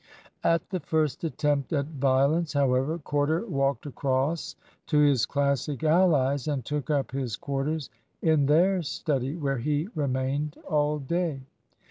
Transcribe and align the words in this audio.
At 0.43 0.67
the 0.71 0.79
first 0.79 1.23
attempt 1.25 1.71
at 1.73 1.85
violence, 1.85 2.53
however, 2.53 2.97
Corder 2.97 3.45
walked 3.45 3.85
across 3.85 4.55
to 4.87 4.97
his 4.97 5.27
Classic 5.27 5.83
allies, 5.83 6.47
and 6.47 6.65
took 6.65 6.89
up 6.89 7.11
his 7.11 7.35
quarters 7.35 7.91
in 8.19 8.47
their 8.47 8.81
study, 8.81 9.35
where 9.35 9.59
he 9.59 9.89
remained 9.93 10.57
all 10.67 10.97
day. 10.97 11.41